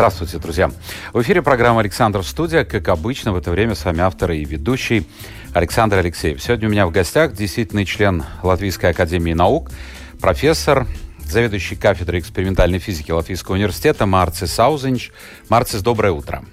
[0.00, 0.70] Здравствуйте, друзья.
[1.12, 2.64] В эфире программа «Александр Студия».
[2.64, 5.06] Как обычно, в это время с вами автор и ведущий
[5.52, 6.42] Александр Алексеев.
[6.42, 9.70] Сегодня у меня в гостях действительный член Латвийской академии наук,
[10.18, 10.86] профессор,
[11.18, 15.10] заведующий кафедрой экспериментальной физики Латвийского университета Марцис Саузенч.
[15.50, 16.46] Марцис, доброе утро.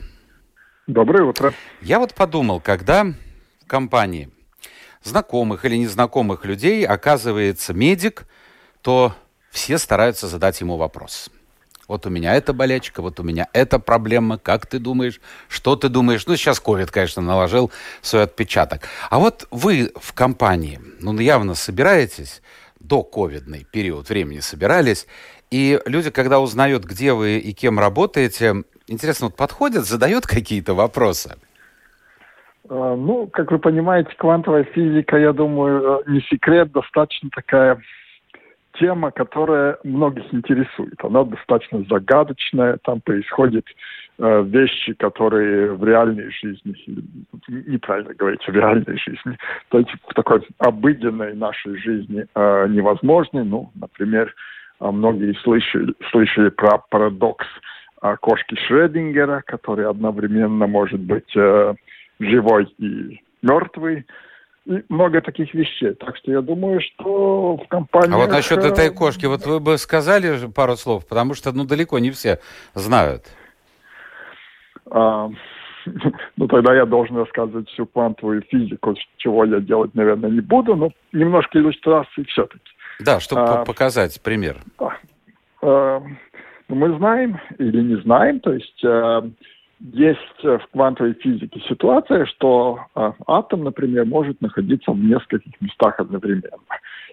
[0.86, 1.54] Доброе утро.
[1.82, 4.30] Я вот подумал, когда в компании
[5.06, 8.26] знакомых или незнакомых людей оказывается медик,
[8.82, 9.16] то
[9.52, 11.30] все стараются задать ему вопрос–
[11.88, 15.90] вот у меня эта болячка, вот у меня эта проблема, как ты думаешь, что ты
[15.90, 16.26] думаешь?
[16.28, 18.82] Ну, сейчас ковид, конечно, наложил свой отпечаток.
[19.10, 22.42] А вот вы в компании, ну, явно собираетесь,
[22.80, 25.08] до ковидный период времени собирались,
[25.50, 31.36] и люди, когда узнают, где вы и кем работаете, интересно, вот подходят, задают какие-то вопросы?
[32.70, 37.82] А, ну, как вы понимаете, квантовая физика, я думаю, э, не секрет, достаточно такая
[38.80, 40.96] тема, которая многих интересует.
[41.04, 43.66] Она достаточно загадочная, там происходят
[44.20, 46.76] э, вещи, которые в реальной жизни,
[47.48, 49.38] неправильно говорить, в реальной жизни,
[49.70, 53.44] то есть в такой обыденной нашей жизни э, невозможны.
[53.44, 54.34] Ну, например,
[54.80, 57.46] э, многие слышали, слышали про парадокс
[58.02, 61.74] э, кошки Шредингера, который одновременно может быть э,
[62.20, 64.06] живой и мертвый
[64.68, 65.94] и много таких вещей.
[65.94, 68.14] Так что я думаю, что в компании...
[68.14, 72.00] А вот насчет этой кошки, вот вы бы сказали пару слов, потому что, ну, далеко
[72.00, 72.40] не все
[72.74, 73.24] знают.
[74.92, 75.30] А,
[76.38, 80.92] ну, тогда я должен рассказывать всю квантовую физику, чего я делать, наверное, не буду, но
[81.14, 82.70] немножко иллюстрации все-таки.
[83.00, 84.58] Да, чтобы а, показать пример.
[84.78, 84.98] Да.
[85.62, 86.04] А,
[86.68, 88.84] мы знаем или не знаем, то есть...
[89.80, 96.00] Есть э, в квантовой физике ситуация, что э, атом, например, может находиться в нескольких местах
[96.00, 96.58] одновременно.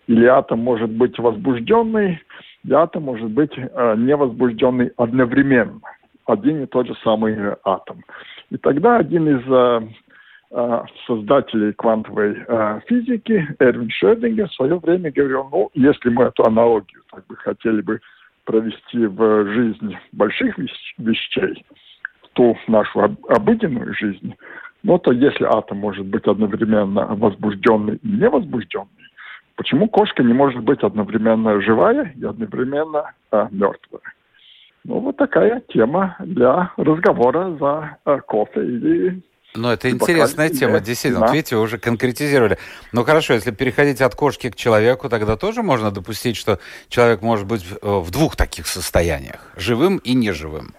[0.06, 2.22] Или атом может быть возбужденный,
[2.64, 5.80] и атом может быть э, невозбужденный одновременно.
[6.24, 8.03] Один и тот же самый атом.
[8.48, 9.94] И тогда один из
[11.06, 12.36] создателей квантовой
[12.86, 17.82] физики, Эрвин Шрёдингер, в свое время говорил, ну, если мы эту аналогию так бы хотели
[17.82, 18.00] бы
[18.44, 20.56] провести в жизнь больших
[20.97, 21.64] вещей,
[22.34, 24.34] ту нашу обыденную жизнь,
[24.83, 28.89] но то если атом может быть одновременно возбужденный и невозбужденный,
[29.56, 34.03] почему кошка не может быть одновременно живая и одновременно а, мертвая?
[34.84, 39.22] Ну, вот такая тема для разговора за а, кофе или
[39.56, 41.21] ну, это интересная тема, действительно.
[41.21, 41.27] Да.
[41.27, 42.59] Вот видите, вы уже конкретизировали.
[42.91, 46.59] Ну, хорошо, если переходить от кошки к человеку, тогда тоже можно допустить, что
[46.89, 50.75] человек может быть в двух таких состояниях, живым и неживым.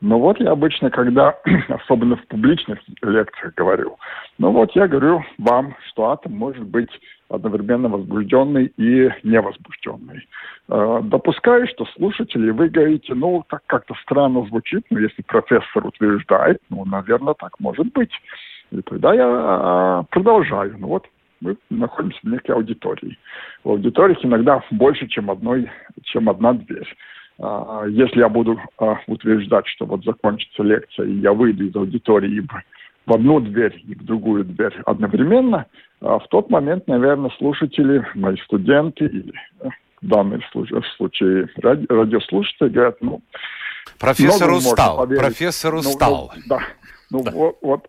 [0.00, 1.34] Ну вот я обычно, когда,
[1.68, 3.96] особенно в публичных лекциях говорю,
[4.38, 6.90] ну вот я говорю вам, что атом может быть
[7.28, 10.28] одновременно возбужденный и невозбужденный.
[10.68, 16.60] Э, допускаю, что слушатели, вы говорите, ну, так как-то странно звучит, но если профессор утверждает,
[16.68, 18.12] ну, наверное, так может быть.
[18.70, 20.76] И тогда я а, продолжаю.
[20.78, 21.06] Ну вот
[21.40, 23.18] мы находимся в некой аудитории.
[23.62, 25.70] В аудиториях иногда больше, чем, одной,
[26.02, 26.88] чем одна дверь.
[27.40, 32.46] А, если я буду а, утверждать, что вот закончится лекция, и я выйду из аудитории
[33.06, 35.66] в одну дверь и в другую дверь одновременно,
[36.00, 39.68] а, в тот момент, наверное, слушатели, мои студенты или э,
[40.00, 40.42] в данном
[40.96, 43.20] случае ради, радиослушатели говорят, ну...
[43.98, 46.32] Профессор устал, профессор ну, устал.
[46.34, 46.58] Ну, да,
[47.10, 47.30] ну да.
[47.32, 47.88] Вот, вот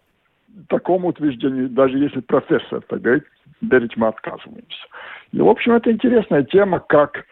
[0.70, 3.24] такому утверждению, даже если профессор так говорит,
[3.62, 4.86] верить мы отказываемся.
[5.32, 7.26] И, в общем, это интересная тема, как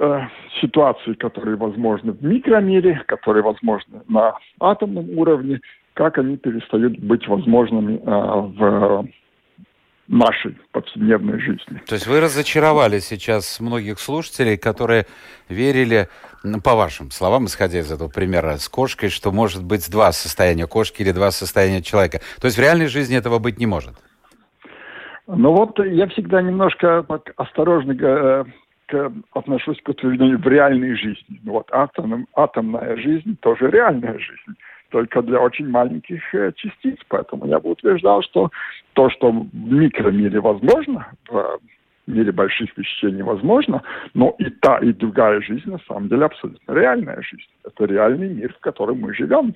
[0.00, 0.28] Э,
[0.60, 5.60] ситуации, которые возможны в микромире, которые возможны на атомном уровне,
[5.94, 9.08] как они перестают быть возможными э, в
[10.06, 11.82] нашей повседневной жизни.
[11.86, 15.06] То есть вы разочаровали сейчас многих слушателей, которые
[15.48, 16.06] верили,
[16.62, 21.02] по вашим словам, исходя из этого примера с кошкой, что может быть два состояния кошки
[21.02, 22.20] или два состояния человека.
[22.40, 23.94] То есть в реальной жизни этого быть не может?
[25.26, 28.44] Ну вот я всегда немножко так осторожно э,
[28.88, 31.40] к, отношусь к утверждению в реальной жизни.
[31.44, 34.58] Ну вот атом, атомная жизнь тоже реальная жизнь,
[34.88, 36.98] только для очень маленьких э, частиц.
[37.08, 38.50] Поэтому я бы утверждал, что
[38.94, 41.60] то, что в микромире возможно, в
[42.06, 43.82] мире больших вещей невозможно,
[44.14, 47.50] но и та, и другая жизнь на самом деле абсолютно реальная жизнь.
[47.64, 49.54] Это реальный мир, в котором мы живем.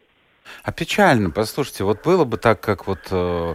[0.62, 3.54] А печально, послушайте, вот было бы так, как вот э,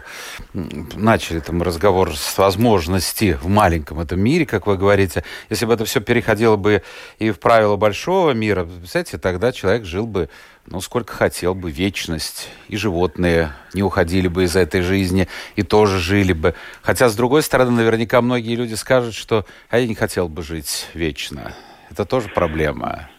[0.54, 5.86] начали там разговор с возможности в маленьком этом мире, как вы говорите, если бы это
[5.86, 6.84] все переходило бы
[7.18, 10.30] и в правила большого мира, представляете, тогда человек жил бы,
[10.66, 16.00] ну, сколько хотел бы, вечность, и животные не уходили бы из этой жизни, и тоже
[16.00, 16.56] жили бы.
[16.82, 20.88] Хотя, с другой стороны, наверняка многие люди скажут, что «а я не хотел бы жить
[20.94, 21.54] вечно».
[21.90, 23.10] Это тоже проблема.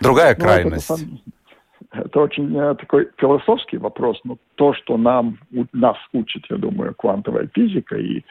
[0.00, 0.90] Другая ну, крайность.
[0.90, 1.00] Это,
[1.94, 5.38] это очень э, такой философский вопрос, но то, что нам,
[5.72, 8.24] нас учит, я думаю, квантовая физика, и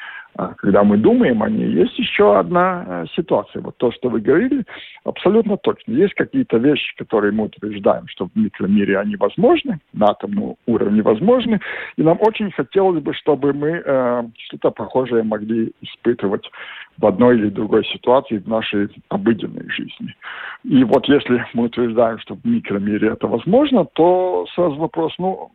[0.57, 3.61] когда мы думаем о ней, есть еще одна а, ситуация.
[3.61, 4.63] Вот то, что вы говорили,
[5.03, 5.91] абсолютно точно.
[5.91, 11.59] Есть какие-то вещи, которые мы утверждаем, что в микромире они возможны, на атомном уровне возможны,
[11.97, 16.49] и нам очень хотелось бы, чтобы мы э, что-то похожее могли испытывать
[16.97, 20.15] в одной или другой ситуации в нашей обыденной жизни.
[20.63, 25.51] И вот если мы утверждаем, что в микромире это возможно, то сразу вопрос, ну,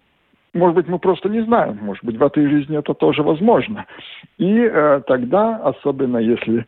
[0.55, 3.87] может быть, мы просто не знаем, может быть, в этой жизни это тоже возможно.
[4.39, 6.67] И э, тогда, особенно если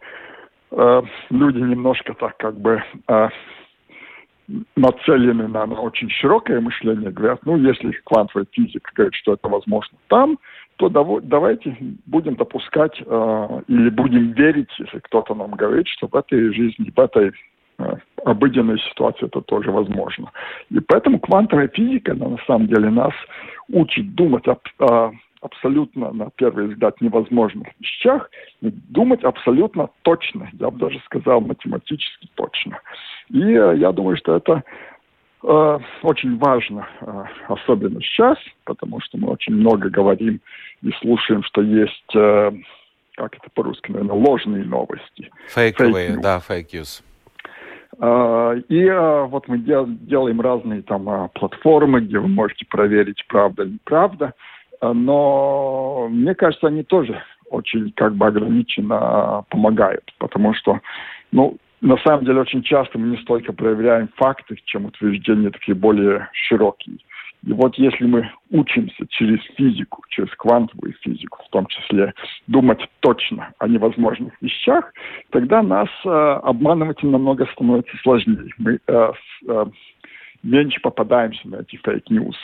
[0.70, 3.28] э, люди немножко так как бы э,
[4.76, 9.96] нацелены на, на очень широкое мышление, говорят, ну, если квантовая физика говорит, что это возможно
[10.08, 10.38] там,
[10.76, 10.88] то
[11.20, 16.90] давайте будем допускать э, или будем верить, если кто-то нам говорит, что в этой жизни,
[16.96, 17.32] в этой
[17.78, 20.32] э, обыденной ситуации это тоже возможно.
[20.70, 23.12] И поэтому квантовая физика, она, на самом деле, нас
[23.72, 28.30] учит думать об, э, абсолютно, на первый взгляд, невозможных вещах,
[28.60, 32.80] думать абсолютно точно, я бы даже сказал, математически точно.
[33.30, 34.62] И э, я думаю, что это
[35.42, 40.40] э, очень важно, э, особенно сейчас, потому что мы очень много говорим
[40.82, 42.52] и слушаем, что есть, э,
[43.16, 45.30] как это по-русски, наверное, ложные новости.
[45.48, 47.02] Фейковые, да, фейк news.
[47.02, 47.09] Uh,
[48.00, 53.64] и uh, вот мы дел, делаем разные там uh, платформы, где вы можете проверить, правда
[53.64, 54.32] или неправда.
[54.82, 60.80] Но мне кажется, они тоже очень как бы ограниченно помогают, потому что,
[61.32, 66.28] ну, на самом деле очень часто мы не столько проверяем факты, чем утверждения такие более
[66.32, 66.98] широкие.
[67.44, 72.12] И вот если мы учимся через физику, через квантовую физику, в том числе
[72.46, 74.92] думать точно о невозможных вещах,
[75.30, 78.52] тогда нас э, обманывать намного становится сложнее.
[78.58, 79.12] Мы э,
[79.48, 79.66] э,
[80.42, 82.36] меньше попадаемся на эти fake news.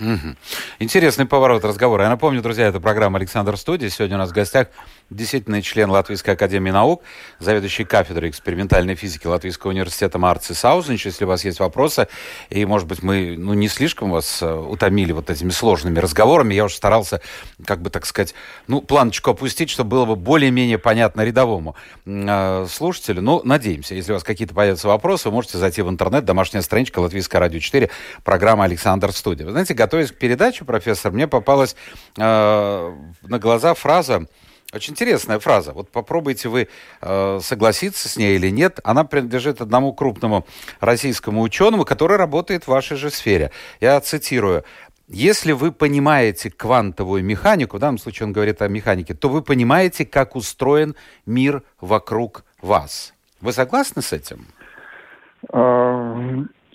[0.00, 0.36] Угу.
[0.78, 2.04] Интересный поворот разговора.
[2.04, 3.90] Я напомню, друзья, это программа «Александр Студия».
[3.90, 4.68] Сегодня у нас в гостях
[5.10, 7.02] действительно член Латвийской академии наук,
[7.40, 11.04] заведующий кафедрой экспериментальной физики Латвийского университета Марцис Аузиньш.
[11.04, 12.08] Если у вас есть вопросы,
[12.48, 16.64] и, может быть, мы ну, не слишком вас э, утомили вот этими сложными разговорами, я
[16.64, 17.20] уже старался,
[17.66, 18.34] как бы, так сказать,
[18.68, 23.20] ну, планочку опустить, чтобы было бы более-менее понятно рядовому э, слушателю.
[23.20, 27.00] Ну, надеемся, если у вас какие-то появятся вопросы, вы можете зайти в интернет, домашняя страничка
[27.00, 27.90] Латвийское радио 4,
[28.24, 29.44] программа «Александр Студия».
[29.44, 31.74] Вы знаете, готовясь к передаче, профессор, мне попалась
[32.16, 32.92] э,
[33.22, 34.26] на глаза фраза,
[34.72, 35.72] очень интересная фраза.
[35.72, 36.68] Вот попробуйте вы
[37.00, 38.78] э, согласиться с ней или нет.
[38.84, 40.46] Она принадлежит одному крупному
[40.80, 43.50] российскому ученому, который работает в вашей же сфере.
[43.80, 44.64] Я цитирую.
[45.08, 50.06] Если вы понимаете квантовую механику, в данном случае он говорит о механике, то вы понимаете,
[50.06, 50.94] как устроен
[51.26, 53.12] мир вокруг вас.
[53.40, 54.46] Вы согласны с этим?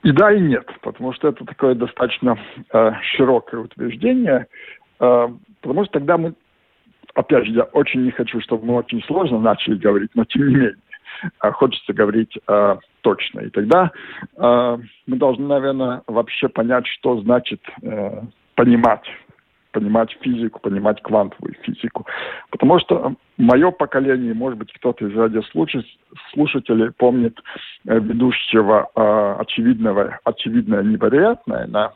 [0.03, 2.37] И да, и нет, потому что это такое достаточно
[2.71, 4.47] э, широкое утверждение,
[4.99, 5.27] э,
[5.61, 6.33] потому что тогда мы,
[7.15, 10.53] опять же, я очень не хочу, чтобы мы очень сложно начали говорить, но тем не
[10.53, 10.75] менее,
[11.41, 13.39] э, хочется говорить э, точно.
[13.41, 13.91] И тогда
[14.37, 14.77] э,
[15.07, 18.21] мы должны, наверное, вообще понять, что значит э,
[18.55, 19.03] понимать
[19.71, 22.05] понимать физику, понимать квантовую физику.
[22.49, 27.39] Потому что мое поколение, может быть, кто-то из радиослушателей помнит
[27.85, 31.93] э, ведущего э, очевидного, очевидное невероятное на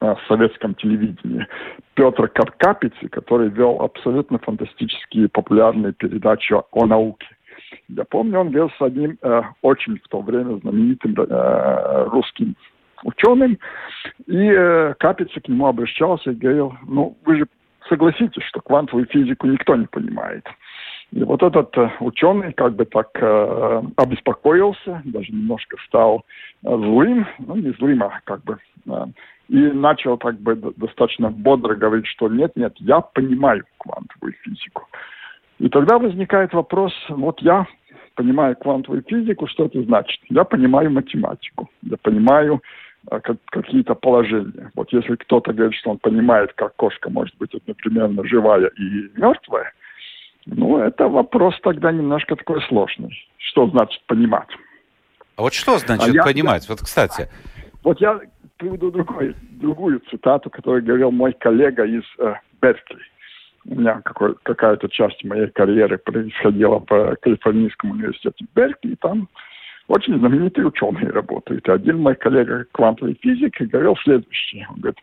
[0.00, 1.46] э, советском телевидении
[1.94, 7.26] Петр Капицы, который вел абсолютно фантастические популярные передачи о науке.
[7.88, 12.56] Я помню, он вел с одним э, очень в то время знаменитым э, русским
[13.04, 13.58] ученым,
[14.26, 17.46] и э, Капица к нему обращался и говорил, ну, вы же
[17.88, 20.46] согласитесь, что квантовую физику никто не понимает.
[21.12, 26.24] И вот этот э, ученый как бы так э, обеспокоился, даже немножко стал
[26.64, 28.58] э, злым, ну не злым, а как бы,
[29.48, 34.88] и начал как бы достаточно бодро говорить, что нет, нет, я понимаю квантовую физику.
[35.58, 37.66] И тогда возникает вопрос, вот я
[38.14, 40.20] понимаю квантовую физику, что это значит?
[40.28, 42.60] Я понимаю математику, я понимаю
[43.50, 44.70] какие-то положения.
[44.74, 49.72] Вот если кто-то говорит, что он понимает, как кошка может быть одновременно живая и мертвая,
[50.46, 53.12] ну, это вопрос тогда немножко такой сложный.
[53.38, 54.48] Что значит понимать?
[55.36, 56.64] А вот что значит а понимать?
[56.68, 57.28] Я, вот, кстати.
[57.82, 58.20] Вот я
[58.56, 62.98] приведу другой, другую цитату, которую говорил мой коллега из э, Беркли.
[63.68, 64.00] У меня
[64.44, 69.28] какая-то часть моей карьеры происходила по Калифорнийскому университете Беркли, и там
[69.88, 71.68] очень знаменитые ученые работают.
[71.68, 74.66] Один мой коллега квантовый физик говорил следующее.
[74.70, 74.98] Он говорит,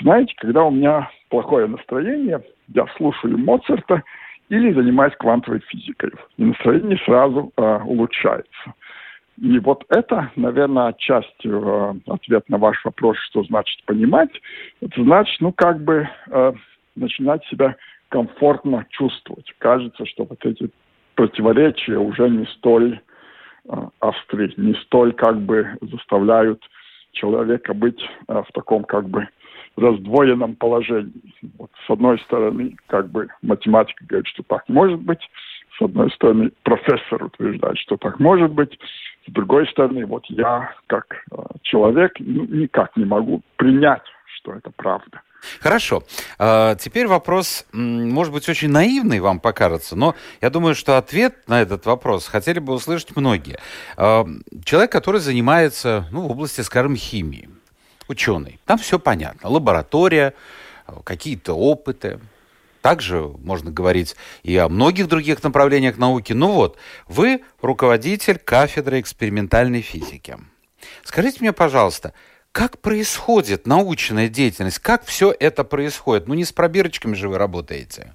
[0.00, 4.02] знаете, когда у меня плохое настроение, я слушаю Моцарта
[4.48, 6.12] или занимаюсь квантовой физикой.
[6.36, 8.74] И настроение сразу э, улучшается.
[9.40, 14.30] И вот это, наверное, отчасти э, ответ на ваш вопрос, что значит понимать.
[14.80, 16.52] Это значит, ну, как бы э,
[16.96, 17.76] начинать себя
[18.08, 19.52] комфортно чувствовать.
[19.58, 20.70] Кажется, что вот эти
[21.14, 23.00] противоречия уже не столь
[24.00, 26.62] остры, не столь как бы заставляют
[27.12, 29.28] человека быть э, в таком как бы
[29.76, 31.12] раздвоенном положении.
[31.58, 35.20] Вот с одной стороны, как бы математика говорит, что так может быть,
[35.78, 38.78] с одной стороны, профессор утверждает, что так может быть,
[39.26, 44.02] с другой стороны, вот я, как э, человек, никак не могу принять,
[44.36, 45.22] что это правда.
[45.60, 46.04] Хорошо.
[46.38, 51.62] А, теперь вопрос, может быть, очень наивный вам покажется, но я думаю, что ответ на
[51.62, 53.58] этот вопрос хотели бы услышать многие.
[53.96, 54.26] А,
[54.64, 57.48] человек, который занимается ну, в области, скажем, химии,
[58.08, 59.48] ученый, там все понятно.
[59.48, 60.34] Лаборатория,
[61.04, 62.20] какие-то опыты,
[62.80, 66.32] также можно говорить и о многих других направлениях науки.
[66.32, 70.36] Ну вот, вы руководитель кафедры экспериментальной физики.
[71.04, 72.14] Скажите мне, пожалуйста,
[72.52, 74.78] как происходит научная деятельность?
[74.78, 76.28] Как все это происходит?
[76.28, 78.14] Ну, не с пробирочками же вы работаете.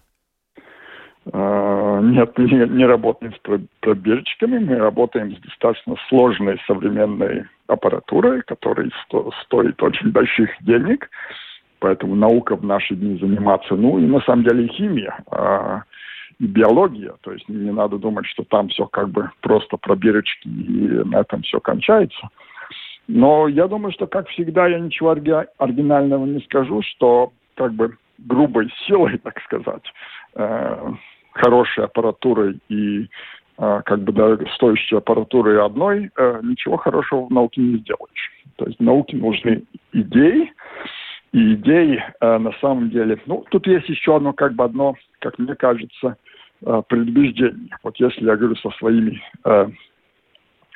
[1.31, 3.39] А, нет, не, не работаем с
[3.79, 4.59] пробирочками.
[4.59, 11.09] Мы работаем с достаточно сложной современной аппаратурой, которая сто, стоит очень больших денег.
[11.79, 15.83] Поэтому наука в наши дни заниматься, ну и на самом деле химия, а,
[16.39, 17.13] и биология.
[17.21, 21.41] То есть не надо думать, что там все как бы просто пробирочки и на этом
[21.43, 22.29] все кончается.
[23.07, 28.71] Но я думаю, что, как всегда, я ничего оригинального не скажу, что как бы грубой
[28.87, 29.83] силой, так сказать,
[30.35, 30.93] э,
[31.33, 33.07] хорошей аппаратурой и
[33.57, 38.31] э, как бы дорогостоящей аппаратурой одной э, ничего хорошего в науке не сделаешь.
[38.55, 40.51] То есть науке нужны идеи,
[41.33, 43.19] и идеи э, на самом деле...
[43.25, 46.15] Ну, тут есть еще одно, как бы одно, как мне кажется,
[46.63, 47.75] э, предубеждение.
[47.81, 49.67] Вот если я говорю со своими э,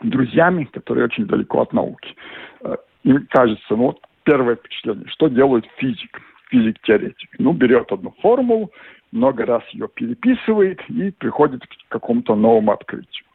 [0.01, 2.15] друзьями, которые очень далеко от науки,
[2.61, 7.29] э, им кажется, ну, вот первое впечатление, что делает физик, физик-теоретик?
[7.39, 8.71] Ну, берет одну формулу,
[9.11, 13.25] много раз ее переписывает и приходит к какому-то новому открытию.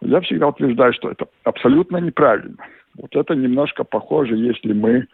[0.00, 2.64] Я всегда утверждаю, что это абсолютно неправильно.
[2.96, 5.08] Вот это немножко похоже, если мы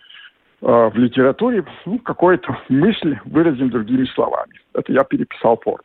[0.67, 4.55] Э, в литературе ну, какую-то мысль выразим другими словами.
[4.73, 5.85] Это я переписал формулу.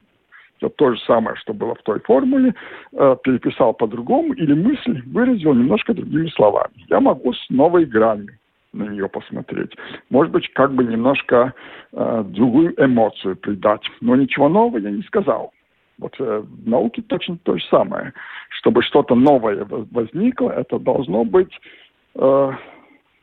[0.67, 2.53] То же самое, что было в той формуле,
[2.91, 6.73] э, переписал по-другому, или мысль выразил немножко другими словами.
[6.89, 8.33] Я могу с новой гранью
[8.73, 9.71] на нее посмотреть.
[10.09, 11.53] Может быть, как бы немножко
[11.91, 13.81] э, другую эмоцию придать.
[14.01, 15.53] Но ничего нового я не сказал.
[15.97, 18.13] Вот э, в науке точно то же самое.
[18.49, 21.51] Чтобы что-то новое возникло, это должно быть
[22.15, 22.51] э,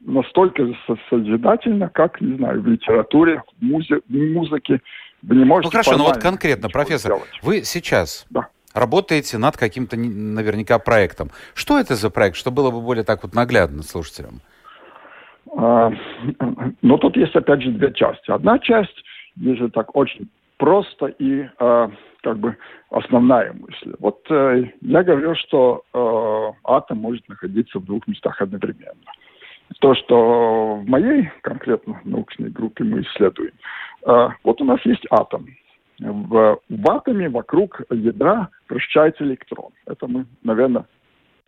[0.01, 0.75] настолько
[1.11, 4.81] созидательно, как, не знаю, в литературе, в, музе, в музыке.
[5.27, 5.67] Вы не можете...
[5.67, 7.31] Ну хорошо, но вот конкретно, профессор, сделать.
[7.43, 8.49] вы сейчас да.
[8.73, 11.31] работаете над каким-то наверняка проектом.
[11.55, 14.41] Что это за проект, что было бы более так вот наглядно слушателям?
[15.57, 15.91] А,
[16.83, 18.31] ну, тут есть, опять же, две части.
[18.31, 18.97] Одна часть,
[19.35, 20.29] если так очень
[20.59, 21.91] просто и а,
[22.23, 22.57] как бы
[22.91, 23.95] основная мысль.
[23.99, 28.95] Вот э, я говорю, что э, атом может находиться в двух местах одновременно
[29.81, 33.53] то, что в моей конкретно научной группе мы исследуем,
[34.07, 35.47] э, вот у нас есть атом.
[35.99, 39.71] В, в атоме вокруг ядра вращается электрон.
[39.87, 40.85] Это мы, наверное,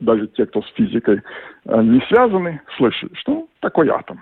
[0.00, 1.22] даже те, кто с физикой
[1.64, 4.20] э, не связаны, слышали, что такое атом.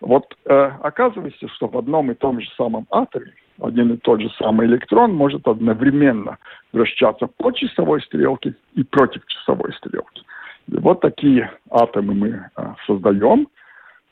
[0.00, 0.52] Вот э,
[0.82, 5.14] оказывается, что в одном и том же самом атоме один и тот же самый электрон
[5.14, 6.38] может одновременно
[6.72, 10.22] вращаться по часовой стрелке и против часовой стрелки.
[10.68, 13.48] Вот такие атомы мы а, создаем,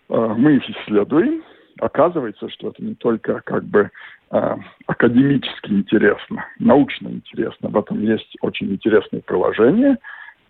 [0.09, 1.43] а, мы их исследуем.
[1.81, 3.91] Оказывается, что это не только как бы
[4.31, 7.69] а, академически интересно, научно интересно.
[7.71, 9.99] В этом есть очень интересные приложения.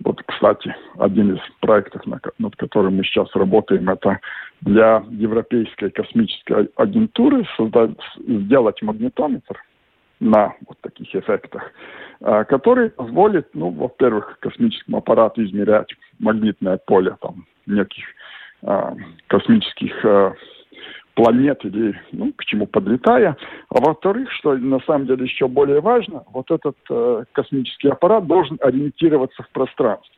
[0.04, 2.02] Вот, кстати, один из проектов,
[2.38, 4.18] над которым мы сейчас работаем, это
[4.60, 9.62] для Европейской космической агентуры создать, сделать магнитометр–
[10.24, 11.70] на вот таких эффектах,
[12.20, 15.88] а, который позволит, ну, во-первых, космическому аппарату измерять
[16.18, 18.04] магнитное поле там неких
[18.62, 18.96] а,
[19.28, 20.32] космических а,
[21.14, 23.36] планет или ну, к чему подлетая.
[23.68, 28.58] А во-вторых, что на самом деле еще более важно, вот этот э, космический аппарат должен
[28.60, 30.16] ориентироваться в пространстве.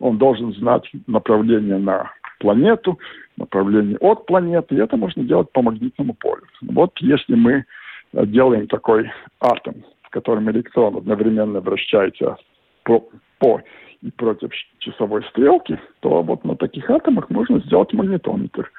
[0.00, 2.98] Он должен знать направление на планету,
[3.36, 6.42] направление от планеты, и это можно делать по магнитному полю.
[6.62, 7.64] Вот если мы
[8.12, 12.36] делаем такой атом, в котором электрон одновременно вращается
[12.84, 13.60] по, по
[14.02, 18.70] и против часовой стрелки, то вот на таких атомах можно сделать магнитометр.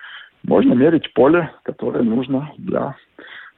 [0.44, 2.96] Можно мерить поле, которое нужно для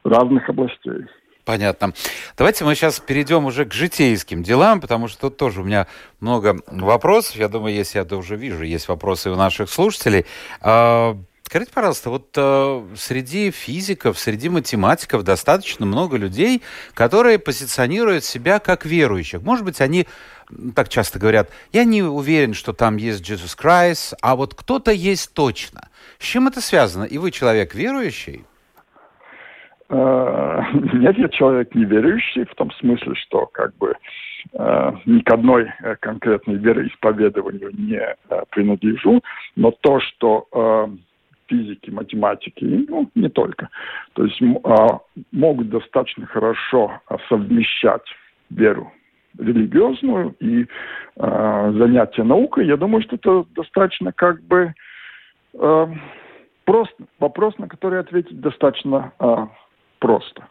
[0.04, 1.06] разных областей.
[1.44, 1.94] Понятно.
[2.38, 5.88] Давайте мы сейчас перейдем уже к житейским делам, потому что тут тоже у меня
[6.20, 7.36] много вопросов.
[7.36, 10.26] Я думаю, если я уже вижу, есть вопросы у наших слушателей.
[11.48, 16.64] Скажите, пожалуйста, вот э, среди физиков, среди математиков достаточно много людей,
[16.96, 19.44] которые позиционируют себя как верующих.
[19.44, 20.08] Может быть, они
[20.76, 25.36] так часто говорят, я не уверен, что там есть Иисус Христос, а вот кто-то есть
[25.36, 25.90] точно.
[26.18, 27.04] С чем это связано?
[27.04, 28.44] И вы человек верующий?
[29.90, 33.94] Э, нет, я человек неверующий в том смысле, что как бы
[34.52, 38.02] э, ни к одной э, конкретной вероисповедованию не
[38.50, 39.22] принадлежу,
[39.56, 40.48] но то, что
[41.48, 43.70] физики, математики, ну, не только,
[44.14, 44.42] то есть
[45.32, 47.00] могут достаточно хорошо
[47.30, 48.04] совмещать
[48.50, 48.92] веру
[49.38, 50.66] религиозную и
[51.18, 54.74] занятия наукой, я думаю, что это достаточно как бы
[56.66, 59.12] просто вопрос, на который ответить достаточно
[60.00, 60.48] просто.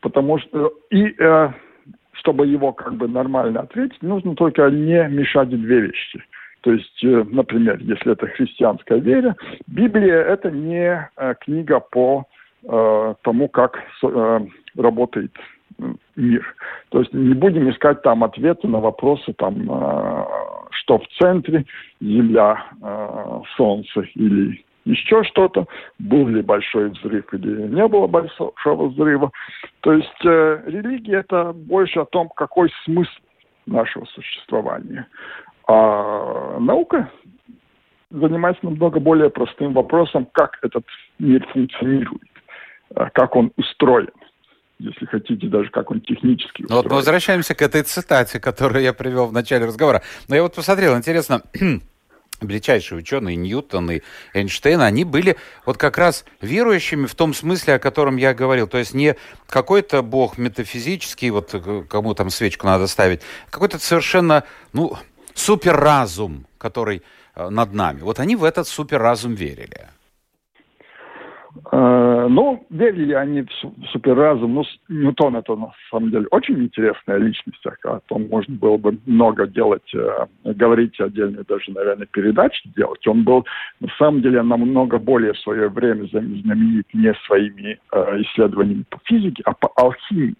[0.00, 1.52] Потому что и э,
[2.12, 6.24] чтобы его как бы нормально ответить, нужно только не мешать две вещи.
[6.62, 9.36] То есть, э, например, если это христианская вера,
[9.66, 12.24] Библия это не э, книга по
[12.64, 13.78] э, тому, как
[14.76, 15.32] работает
[16.16, 16.54] мир.
[16.90, 19.56] То есть не будем искать там ответы на вопросы, там,
[20.70, 21.64] что в центре,
[22.00, 22.66] Земля,
[23.56, 25.66] Солнце или еще что-то,
[25.98, 29.30] был ли большой взрыв или не было большого взрыва.
[29.80, 33.10] То есть э, религия это больше о том, какой смысл
[33.66, 35.06] нашего существования.
[35.72, 37.08] А наука
[38.10, 40.84] занимается намного более простым вопросом, как этот
[41.20, 42.28] мир функционирует,
[42.96, 44.10] э, как он устроен
[44.82, 46.68] если хотите, даже как он технически устроен.
[46.70, 50.00] Ну, вот мы возвращаемся к этой цитате, которую я привел в начале разговора.
[50.26, 51.42] Но я вот посмотрел, интересно,
[52.40, 54.00] величайшие ученые, Ньютон и
[54.34, 58.66] Эйнштейн, они были вот как раз верующими в том смысле, о котором я говорил.
[58.66, 59.16] То есть не
[59.48, 61.54] какой-то бог метафизический, вот
[61.88, 64.94] кому там свечку надо ставить, какой-то совершенно, ну,
[65.34, 67.02] суперразум, который
[67.34, 68.00] э, над нами.
[68.00, 69.88] Вот они в этот суперразум верили.
[71.72, 74.54] Э, ну, верили они в суперразум.
[74.54, 79.46] Ну, Ньютон это на самом деле очень интересная личность, о том можно было бы много
[79.46, 83.06] делать, э, говорить отдельно, даже, наверное, передачи делать.
[83.06, 83.46] Он был,
[83.80, 87.78] на самом деле, намного более в свое время знаменит не своими
[88.22, 90.36] исследованиями по физике, а по алхимии.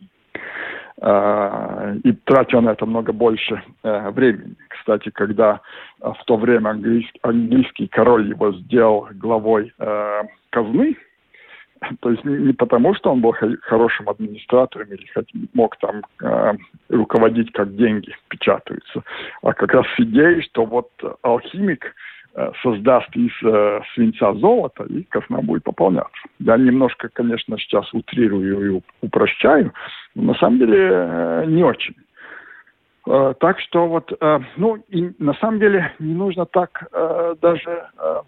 [1.03, 4.55] И тратил на это много больше времени.
[4.69, 5.63] Кстати, когда
[5.99, 9.73] в то время английский, английский король его сделал главой
[10.51, 10.97] казны,
[12.01, 15.07] то есть не потому, что он был хорошим администратором или
[15.55, 16.53] мог там э,
[16.89, 19.03] руководить, как деньги печатаются,
[19.43, 20.91] а как раз с идеей, что вот
[21.23, 21.91] алхимик э,
[22.62, 26.23] создаст из э, свинца золото, и казна будет пополняться.
[26.38, 29.73] Я немножко, конечно, сейчас утрирую и упрощаю,
[30.14, 31.95] но на самом деле э, не очень.
[33.07, 37.87] Э, так что вот, э, ну, и на самом деле не нужно так э, даже
[37.99, 38.21] э,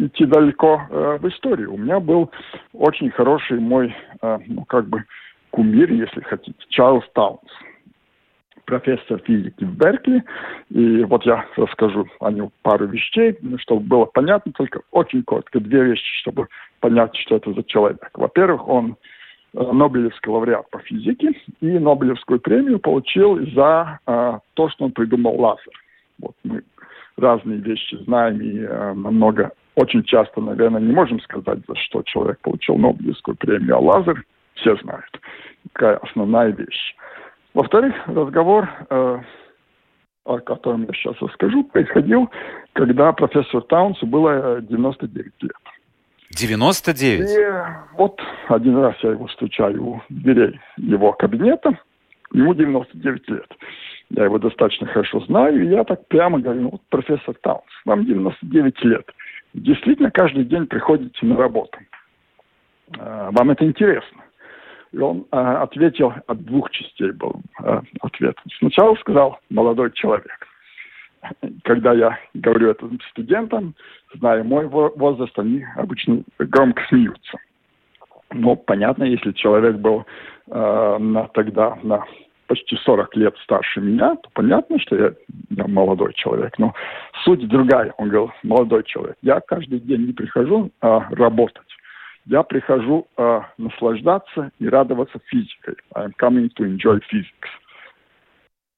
[0.00, 1.72] идти далеко э, в историю.
[1.72, 2.30] У меня был
[2.72, 5.04] очень хороший мой, э, ну, как бы,
[5.50, 7.40] кумир, если хотите, Чарльз Таунс,
[8.64, 10.22] профессор физики в Беркли.
[10.70, 15.84] И вот я расскажу о нем пару вещей, чтобы было понятно, только очень коротко, две
[15.84, 16.48] вещи, чтобы
[16.80, 18.10] понять, что это за человек.
[18.14, 18.96] Во-первых, он
[19.54, 25.40] э, Нобелевский лауреат по физике и Нобелевскую премию получил за э, то, что он придумал
[25.40, 25.72] лазер.
[26.18, 26.62] Вот мы
[27.16, 32.38] разные вещи знаем и э, намного очень часто, наверное, не можем сказать, за что человек
[32.40, 34.24] получил Нобелевскую премию, а лазер
[34.54, 35.20] все знают.
[35.72, 36.94] Такая основная вещь.
[37.54, 39.18] Во-вторых, разговор, э,
[40.24, 42.30] о котором я сейчас расскажу, происходил,
[42.72, 45.52] когда профессору Таунсу было 99 лет.
[46.30, 47.30] 99?
[47.30, 51.78] И вот один раз я его встречаю у дверей его кабинета,
[52.32, 53.52] ему 99 лет.
[54.10, 58.04] Я его достаточно хорошо знаю, и я так прямо говорю, ну, вот профессор Таунс, вам
[58.04, 59.10] 99 лет–
[59.54, 61.78] действительно каждый день приходите на работу.
[62.98, 64.22] А, вам это интересно?
[64.94, 68.36] И он а, ответил, от двух частей был а, ответ.
[68.58, 70.48] Сначала сказал молодой человек.
[71.64, 73.74] Когда я говорю это студентам,
[74.14, 77.38] зная мой возраст, они обычно громко смеются.
[78.30, 80.04] Но понятно, если человек был
[80.50, 82.04] э, на, тогда на
[82.46, 85.12] почти 40 лет старше меня, то понятно, что я,
[85.50, 86.58] я молодой человек.
[86.58, 86.74] Но
[87.24, 87.94] суть другая.
[87.96, 91.73] Он говорил, молодой человек, я каждый день не прихожу а, работать.
[92.26, 95.76] Я прихожу а, наслаждаться и радоваться физикой.
[95.94, 97.48] I'm coming to enjoy physics.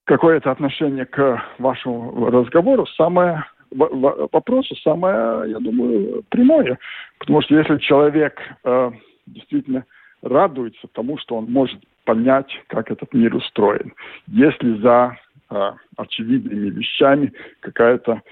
[0.05, 2.87] Какое это отношение к вашему разговору?
[2.87, 6.79] Самое вопросу самое, я думаю, прямое.
[7.19, 8.91] Потому что если человек э,
[9.27, 9.85] действительно
[10.23, 13.93] радуется тому, что он может понять, как этот мир устроен.
[14.29, 15.19] Если за
[15.51, 18.23] э, очевидными вещами какая-то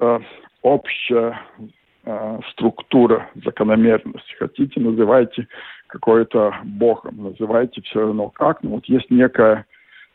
[0.00, 0.20] э,
[0.62, 1.62] общая э,
[2.50, 5.48] структура, закономерность, хотите, называйте
[5.86, 9.64] какой-то богом, называйте все равно как, но вот есть некая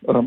[0.08, 0.22] э,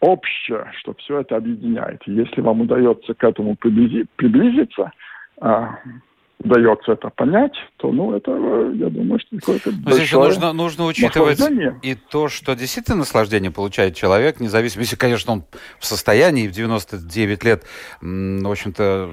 [0.00, 2.02] общее, что все это объединяет.
[2.06, 4.92] И если вам удается к этому приблизиться,
[5.40, 5.78] а,
[6.42, 8.30] удается это понять, то, ну, это,
[8.74, 11.40] я думаю, что какое-то Но здесь еще нужно, нужно учитывать
[11.82, 15.44] и то, что действительно наслаждение получает человек, независимо, если, конечно, он
[15.78, 17.64] в состоянии в 99 лет,
[18.00, 19.10] в общем-то,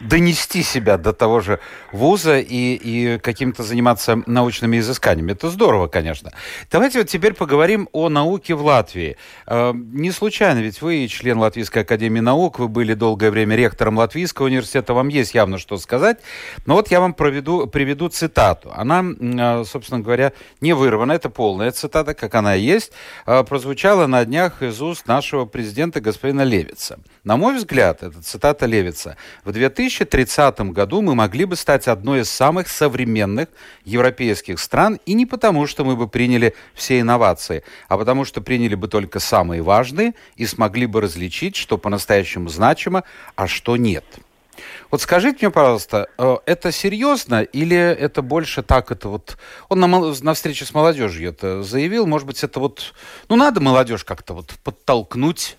[0.00, 1.60] донести себя до того же
[1.92, 5.32] вуза и, и каким-то заниматься научными изысканиями.
[5.32, 6.30] Это здорово, конечно.
[6.70, 9.16] Давайте вот теперь поговорим о науке в Латвии.
[9.46, 14.46] Э, не случайно, ведь вы член Латвийской академии наук, вы были долгое время ректором Латвийского
[14.46, 16.18] университета, вам есть явно что сказать.
[16.66, 18.72] Но вот я вам проведу, приведу цитату.
[18.74, 22.92] Она, э, собственно говоря, не вырвана, это полная цитата, как она есть,
[23.26, 26.98] э, прозвучала на днях из уст нашего президента господина Левица.
[27.24, 32.30] На мой взгляд, это цитата Левица, в 2030 году мы могли бы стать одной из
[32.30, 33.48] самых современных
[33.84, 38.74] европейских стран, и не потому, что мы бы приняли все инновации, а потому, что приняли
[38.74, 43.02] бы только самые важные и смогли бы различить, что по-настоящему значимо,
[43.34, 44.04] а что нет.
[44.90, 49.36] Вот скажите мне, пожалуйста, э, это серьезно или это больше так, это вот...
[49.68, 52.94] Он на, на встрече с молодежью это заявил, может быть, это вот...
[53.28, 55.56] Ну, надо молодежь как-то вот подтолкнуть,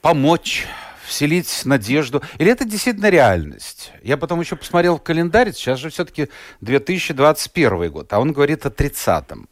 [0.00, 0.66] помочь,
[1.06, 2.22] вселить надежду?
[2.38, 3.92] Или это действительно реальность?
[4.02, 6.28] Я потом еще посмотрел в календарь, сейчас же все-таки
[6.60, 9.48] 2021 год, а он говорит о 30-м.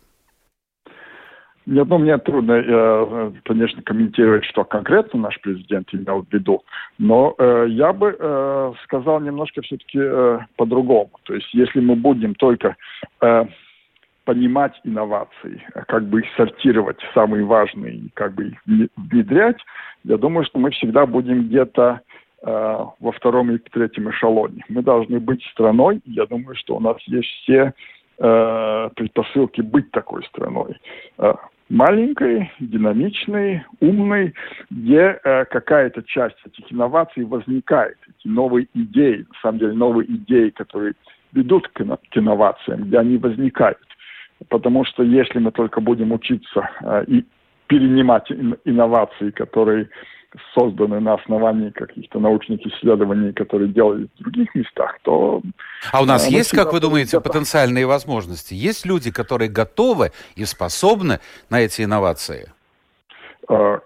[1.73, 6.63] Я думаю, мне трудно, э, конечно, комментировать, что конкретно наш президент имел в виду,
[6.99, 9.99] но э, я бы э, сказал немножко все-таки
[10.57, 11.13] по-другому.
[11.23, 12.77] То есть, если мы будем только
[14.25, 18.59] понимать инновации, как бы их сортировать, самые важные, как бы их
[18.97, 19.57] внедрять,
[20.05, 22.01] я думаю, что мы всегда будем где-то
[22.43, 24.63] во втором и третьем эшелоне.
[24.69, 27.73] Мы должны быть страной, я думаю, что у нас есть все
[28.19, 30.77] предпосылки быть такой страной
[31.73, 34.35] маленькой, динамичной, умной,
[34.71, 40.51] где э, какая-то часть этих инноваций возникает, эти новые идеи, на самом деле новые идеи,
[40.51, 40.93] которые
[41.33, 43.79] ведут к, к инновациям, где они возникают.
[44.51, 47.25] Потому что если мы только будем учиться э, и
[47.69, 48.31] перенимать
[48.67, 49.89] инновации, которые
[50.55, 55.43] созданы на основании каких-то научных исследований, которые делали в других местах, то...
[55.93, 58.55] А у нас есть, как вы думаете, потенциальные возможности?
[58.55, 62.53] Есть люди, которые готовы и способны на эти инновации?
[63.49, 63.81] А,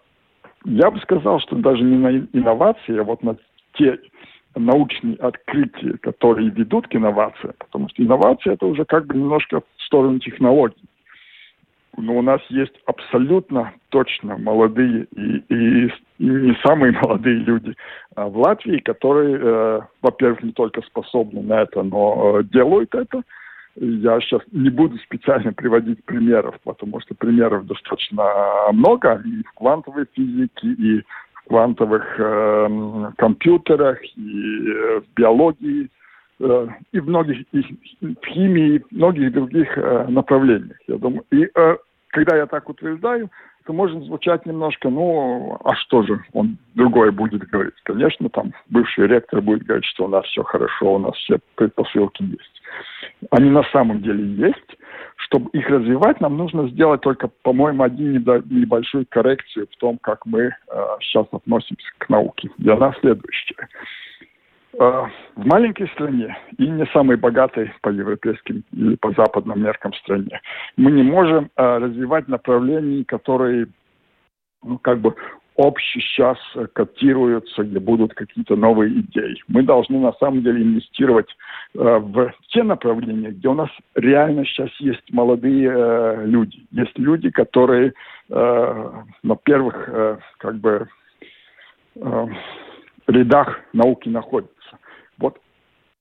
[0.64, 3.36] я бы сказал, что даже не на инновации, а вот на
[3.74, 3.98] те
[4.54, 9.82] научные открытия, которые ведут к инновациям, потому что инновация это уже как бы немножко в
[9.82, 10.88] сторону технологий
[11.96, 17.74] но у нас есть абсолютно точно молодые и, и, и не самые молодые люди
[18.14, 23.22] а, в Латвии, которые, э, во-первых, не только способны на это, но э, делают это.
[23.78, 28.24] Я сейчас не буду специально приводить примеров, потому что примеров достаточно
[28.72, 31.02] много и в квантовой физике, и
[31.34, 35.90] в квантовых э, компьютерах, и э, в биологии,
[36.40, 37.60] э, и в многих и
[38.00, 41.24] в химии, и в многих других э, направлениях, я думаю.
[41.30, 41.76] И э,
[42.08, 43.30] когда я так утверждаю,
[43.66, 47.74] то может звучать немножко, ну, а что же он другое будет говорить?
[47.82, 52.22] Конечно, там бывший ректор будет говорить, что у нас все хорошо, у нас все предпосылки
[52.22, 52.62] есть.
[53.30, 54.78] Они на самом деле есть.
[55.16, 60.42] Чтобы их развивать, нам нужно сделать только, по-моему, один небольшую коррекцию в том, как мы
[60.42, 60.52] э,
[61.00, 62.50] сейчас относимся к науке.
[62.58, 63.66] Для нас следующее.
[64.78, 70.40] Э, в маленькой стране и не самой богатой по европейским или по западным меркам стране
[70.76, 73.68] мы не можем э, развивать направления, которые
[74.62, 75.14] ну, как бы
[75.54, 76.36] общие сейчас
[76.74, 79.42] котируются, где будут какие-то новые идеи.
[79.48, 81.34] Мы должны на самом деле инвестировать
[81.74, 86.66] э, в те направления, где у нас реально сейчас есть молодые э, люди.
[86.72, 87.94] Есть люди, которые
[88.28, 88.90] э,
[89.22, 90.88] на первых э, как бы
[93.06, 94.78] рядах науки находятся.
[95.18, 95.38] Вот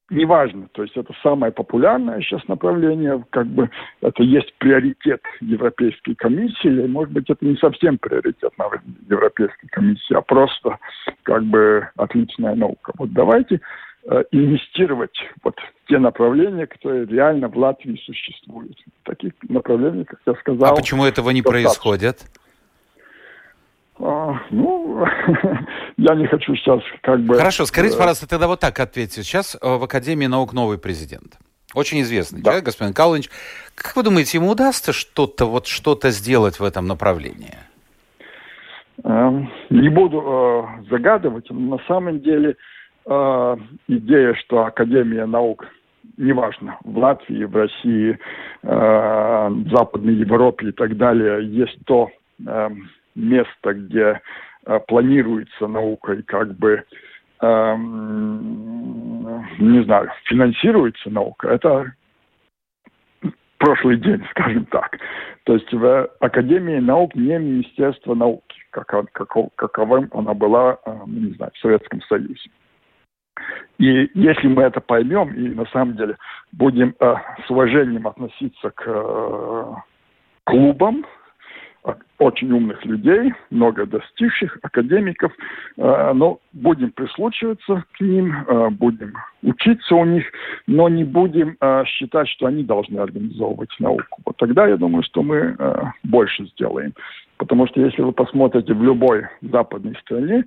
[0.09, 3.69] неважно, то есть это самое популярное сейчас направление, как бы
[4.01, 8.51] это есть приоритет Европейской комиссии, или, может быть, это не совсем приоритет
[9.09, 10.77] Европейской комиссии, а просто
[11.23, 12.93] как бы отличная наука.
[12.97, 13.61] Вот давайте
[14.07, 15.55] э, инвестировать вот
[15.87, 18.77] те направления, которые реально в Латвии существуют.
[19.03, 20.73] Таких направлений, как я сказал...
[20.73, 22.44] А почему этого не достаточно.
[23.99, 25.05] А, ну,
[25.97, 27.35] я не хочу сейчас как бы...
[27.35, 29.23] Хорошо, скажите, э, пожалуйста, тогда вот так ответьте.
[29.23, 31.37] Сейчас э, в Академии наук новый президент.
[31.73, 32.51] Очень известный да.
[32.51, 33.29] человек, господин Калыч.
[33.75, 37.55] Как вы думаете, ему удастся что-то вот что-то сделать в этом направлении?
[39.03, 42.55] Эм, не буду э, загадывать, но на самом деле
[43.05, 45.65] э, идея, что Академия наук
[46.17, 48.17] неважно, в Латвии, в России,
[48.63, 48.67] э,
[49.49, 52.09] в Западной Европе и так далее, есть то,
[52.45, 52.69] э,
[53.15, 54.21] место, где
[54.65, 56.83] э, планируется наука и как бы
[57.41, 57.75] э,
[59.59, 61.93] не знаю, финансируется наука, это
[63.57, 64.97] прошлый день, скажем так.
[65.43, 71.33] То есть в Академии наук не Министерство науки, как, как, каковым она была, э, не
[71.33, 72.49] знаю, в Советском Союзе.
[73.77, 76.15] И если мы это поймем и на самом деле
[76.53, 79.73] будем э, с уважением относиться к э,
[80.45, 81.05] клубам,
[82.17, 85.31] очень умных людей, много достигших, академиков,
[85.77, 90.25] э, но будем прислушиваться к ним, э, будем учиться у них,
[90.67, 94.21] но не будем э, считать, что они должны организовывать науку.
[94.25, 95.57] Вот тогда я думаю, что мы
[96.03, 96.93] больше сделаем.
[97.37, 100.45] Потому что если вы посмотрите в любой западной стране,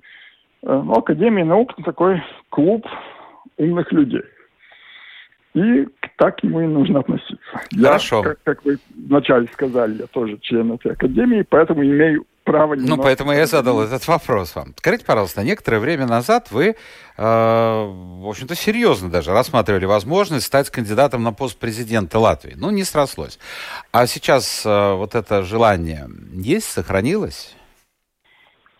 [0.63, 2.85] ну, Академия наук– такой клуб
[3.57, 4.23] умных людей.
[5.53, 7.37] И так к нему и нужно относиться.
[7.75, 8.17] Хорошо.
[8.17, 12.75] Я, как, как вы вначале сказали, я тоже член этой академии, поэтому имею право...
[12.75, 14.73] Ну, поэтому я задал этот вопрос вам.
[14.77, 16.73] Скажите, пожалуйста, некоторое время назад вы, э,
[17.17, 22.53] в общем-то, серьезно даже рассматривали возможность стать кандидатом на пост президента Латвии.
[22.55, 23.39] Ну, не срослось.
[23.91, 27.55] А сейчас э, вот это желание есть, сохранилось?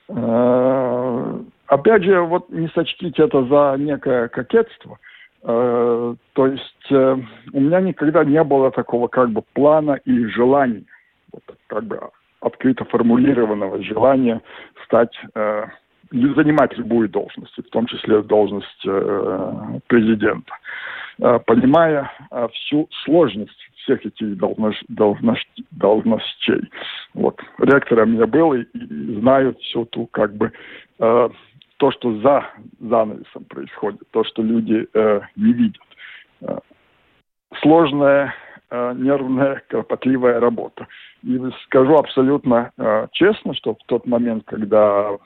[0.07, 4.99] Э, опять же, вот не сочтите это за некое кокетство–
[5.41, 7.17] то есть э,
[7.53, 10.83] у меня никогда не было такого как бы плана и желания,
[11.31, 11.99] вот, как бы
[12.41, 14.41] открыто формулированного желания
[14.85, 15.65] стать, э,
[16.11, 18.85] занимать любую должность, в том числе должность
[19.87, 20.53] президента.
[21.45, 22.09] Понимая
[22.53, 26.69] всю сложность всех этих должност, должност, должностей.
[27.13, 27.39] Вот.
[27.59, 30.51] Ректором я был и, и знаю всю ту как бы
[31.79, 32.45] то, что за
[32.79, 35.81] занавесом происходит, то, что люди э, не видят.
[36.41, 36.57] Э,
[37.61, 38.35] сложная,
[38.69, 40.87] э, нервная, кропотливая работа.
[41.23, 45.17] И скажу абсолютно э, честно, что в тот момент, когда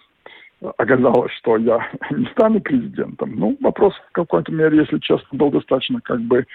[0.77, 6.01] оказалось, что я не стану президентом, ну, вопрос в какой-то мере, если честно, был достаточно
[6.01, 6.45] как бы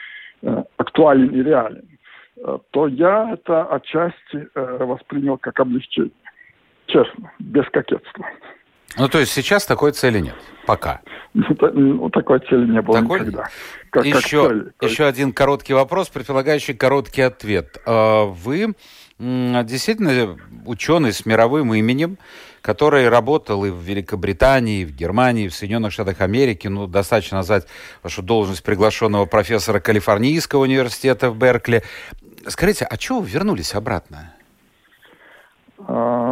[0.43, 1.89] э, актуален и реален,
[2.37, 6.13] э, то я это отчасти э, воспринял как облегчение.
[6.87, 8.25] Честно, без кокетства.
[8.97, 10.35] Ну, то есть сейчас такой цели нет?
[10.67, 11.01] Пока.
[11.35, 13.21] Ну, ну такой цели не было такой...
[13.21, 13.49] никогда.
[13.91, 14.91] Как, еще, как цели.
[14.91, 17.81] еще один короткий вопрос, предполагающий короткий ответ.
[17.87, 18.75] А, вы
[19.19, 22.19] действительно ученый с мировым именем,
[22.63, 26.69] который работал и в Великобритании, и в Германии, и в Соединенных Штатах Америки.
[26.69, 27.67] Ну, достаточно назвать
[28.03, 31.83] вашу должность приглашенного профессора Калифорнийского университета в Беркли.
[32.47, 34.35] Скажите, а чего вы вернулись обратно?
[35.79, 36.28] А,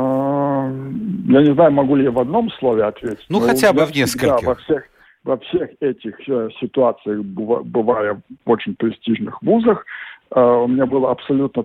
[1.29, 3.27] я не знаю, могу ли я в одном слове ответить.
[3.29, 4.47] Ну, хотя бы в нескольких.
[4.47, 4.85] во всех,
[5.25, 9.85] во всех этих э, ситуациях, бывая в очень престижных вузах,
[10.31, 11.65] э, у меня было абсолютно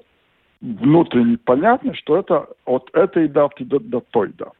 [0.62, 4.52] внутренне понятно, что это от этой даты до, до той даты.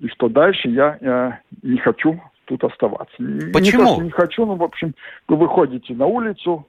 [0.00, 1.32] И что дальше я э,
[1.62, 3.16] не хочу тут оставаться.
[3.52, 3.96] Почему?
[4.00, 4.94] Не, не хочу, но, в общем,
[5.26, 6.66] вы выходите на улицу,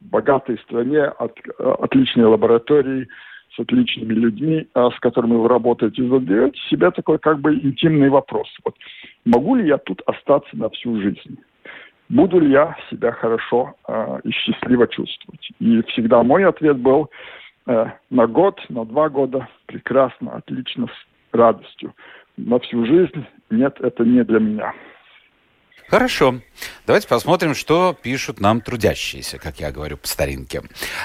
[0.00, 3.06] в богатой стране, от, отличной лаборатории,
[3.54, 8.48] с отличными людьми, а с которыми вы работаете, задаете себе такой как бы интимный вопрос.
[8.64, 8.74] Вот,
[9.24, 11.38] могу ли я тут остаться на всю жизнь?
[12.08, 15.50] Буду ли я себя хорошо э, и счастливо чувствовать?
[15.60, 17.10] И всегда мой ответ был
[17.66, 21.94] э, на год, на два года, прекрасно, отлично, с радостью.
[22.36, 24.74] На всю жизнь нет, это не для меня.
[25.92, 26.36] Хорошо.
[26.86, 30.62] Давайте посмотрим, что пишут нам трудящиеся, как я говорю по старинке.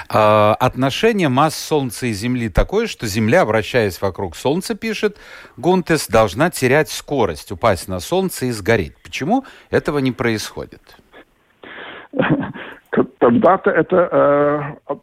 [0.08, 5.18] Э, отношение масс Солнца и Земли такое, что Земля, вращаясь вокруг Солнца, пишет
[5.58, 8.94] Гунтес, должна терять скорость, упасть на Солнце и сгореть.
[9.02, 10.80] Почему этого не происходит?
[13.20, 14.94] Когда-то это э,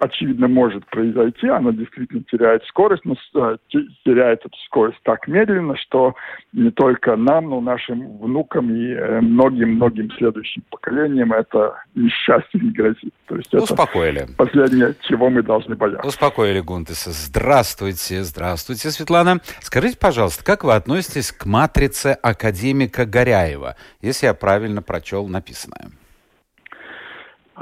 [0.00, 1.48] очевидно, может произойти.
[1.48, 3.56] Она действительно теряет скорость, но э,
[4.04, 6.14] теряет эту скорость так медленно, что
[6.52, 13.12] не только нам, но нашим внукам и многим-многим следующим поколениям это несчастье не грозит.
[13.26, 14.22] То есть Успокоили.
[14.22, 16.06] это последнее, чего мы должны бояться.
[16.06, 17.10] Успокоили Гунтеса.
[17.10, 19.40] Здравствуйте, здравствуйте, Светлана.
[19.60, 25.90] Скажите, пожалуйста, как вы относитесь к матрице академика Горяева, если я правильно прочел написанное?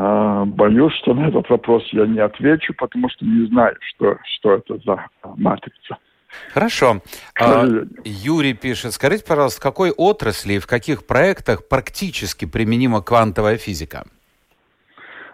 [0.00, 4.54] А, боюсь, что на этот вопрос я не отвечу, потому что не знаю, что, что
[4.54, 5.06] это за
[5.37, 5.98] матрица.
[6.54, 7.00] Хорошо.
[7.40, 7.66] А,
[8.04, 14.04] Юрий пишет, скажите, пожалуйста, в какой отрасли и в каких проектах практически применима квантовая физика?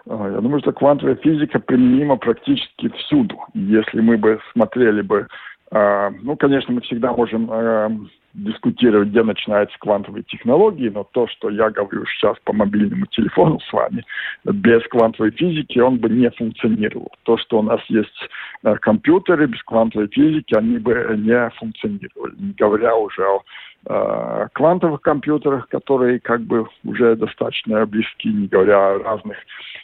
[0.09, 3.37] А, я думаю, что квантовая физика применима практически всюду.
[3.53, 5.27] Если мы бы смотрели бы,
[5.69, 7.91] а, ну, конечно, мы всегда можем а,
[8.35, 13.73] дискутировать, где начинаются квантовые технологии, но то, что я говорю сейчас по мобильному телефону с
[13.73, 14.03] вами,
[14.43, 17.11] без квантовой физики он бы не функционировал.
[17.23, 18.29] То, что у нас есть
[18.63, 23.41] э, компьютеры без квантовой физики, они бы не функционировали, не говоря уже о
[23.87, 29.37] э, квантовых компьютерах, которые как бы уже достаточно близки, не говоря о разных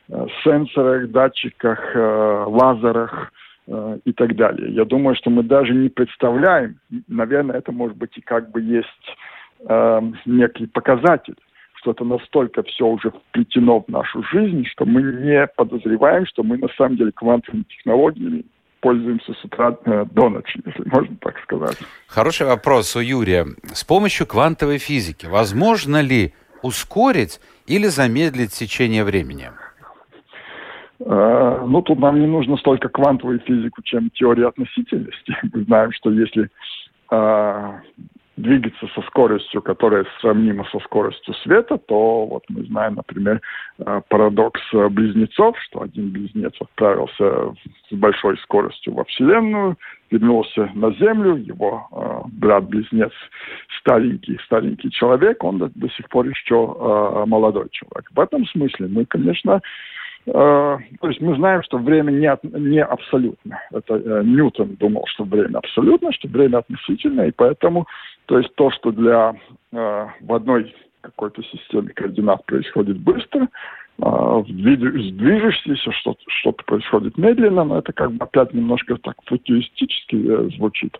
[0.10, 3.32] э, сенсорах, датчиках, э, лазерах,
[3.68, 4.74] Э, и так далее.
[4.74, 8.88] Я думаю, что мы даже не представляем, наверное, это может быть и как бы есть
[9.70, 11.36] э, некий показатель,
[11.76, 16.58] что это настолько все уже вплетено в нашу жизнь, что мы не подозреваем, что мы
[16.58, 18.46] на самом деле квантовыми технологиями
[18.80, 21.78] пользуемся с утра э, до ночи, если можно так сказать.
[22.08, 23.46] Хороший вопрос у Юрия.
[23.74, 29.52] С помощью квантовой физики возможно ли ускорить или замедлить течение времени?
[31.06, 35.36] Э, ну, тут нам не нужно столько квантовую физику, чем теория относительности.
[35.54, 36.50] Мы знаем, что если
[37.12, 37.80] э,
[38.38, 43.42] двигаться со скоростью, которая сравнима со скоростью света, то вот мы знаем, например,
[43.80, 47.54] э, парадокс близнецов, что один близнец отправился
[47.90, 49.78] с большой скоростью во Вселенную,
[50.12, 53.12] вернулся на Землю, его э, брат-близнец
[53.80, 58.10] старенький, старенький человек, он до, до сих пор еще э, молодой человек.
[58.12, 59.62] В этом смысле мы, конечно, Э,
[60.26, 63.60] то есть мы знаем, что время не, не абсолютно.
[63.72, 67.88] Это э, Ньютон думал, что время абсолютно, что время относительно, и поэтому,
[68.28, 69.36] то есть то, что для
[69.72, 73.48] э, в одной какой-то системе координат происходит быстро,
[73.98, 80.98] в движущейся что-то, что-то происходит медленно, но это как бы опять немножко так футуристически звучит.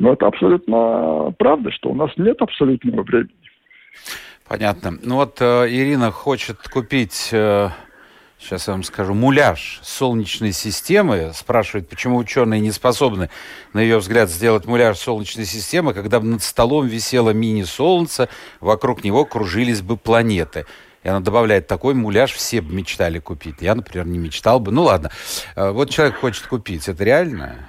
[0.00, 3.34] Но это абсолютно правда, что у нас нет абсолютного времени.
[4.48, 4.92] Понятно.
[5.04, 7.68] Ну вот э, Ирина хочет купить э,
[8.40, 11.32] сейчас я вам скажу, муляж Солнечной системы.
[11.34, 13.30] Спрашивает, почему ученые не способны,
[13.72, 18.28] на ее взгляд, сделать муляж Солнечной системы, когда бы над столом висело мини-солнце,
[18.60, 20.66] вокруг него кружились бы планеты.
[21.02, 23.56] И она добавляет, такой муляж все бы мечтали купить.
[23.60, 24.70] Я, например, не мечтал бы.
[24.70, 25.10] Ну ладно,
[25.56, 26.88] э, вот человек хочет купить.
[26.88, 27.68] Это реально?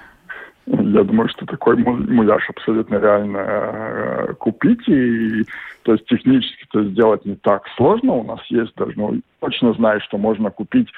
[0.66, 4.88] Я думаю, что такой муляж абсолютно реально э, купить.
[4.88, 5.44] И,
[5.82, 8.14] то есть технически это сделать не так сложно.
[8.14, 10.88] У нас есть даже, ну, точно знаю, что можно купить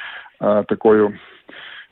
[0.40, 1.18] э, такое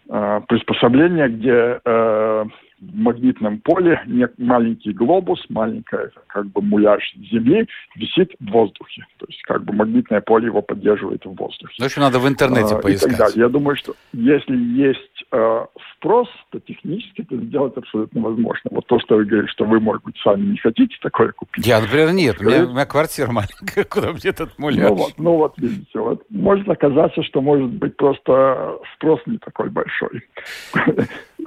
[0.09, 2.45] э, приспособление, где э,
[2.93, 4.01] магнитном поле
[4.39, 9.07] маленький глобус, маленькая как бы муляж Земли висит в воздухе.
[9.19, 11.75] То есть как бы магнитное поле его поддерживает в воздухе.
[11.79, 13.37] Ну, еще надо в интернете а, поискать.
[13.37, 18.71] Я думаю, что если есть э, спрос, то технически это сделать абсолютно возможно.
[18.71, 21.67] Вот то, что вы говорите, что вы, может быть, сами не хотите такое купить.
[21.67, 22.41] Я, например, нет.
[22.41, 24.91] У меня, у меня квартира маленькая, куда мне этот муляж?
[24.91, 29.71] Ну вот, ну вот видите, вот может оказаться, что может быть просто спрос не такой
[29.71, 30.23] большой.